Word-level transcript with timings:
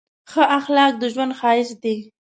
ښه 0.31 0.43
اخلاق 0.59 0.93
د 1.01 1.03
ژوند 1.13 1.31
ښایست 1.39 1.77
دی. 1.83 1.97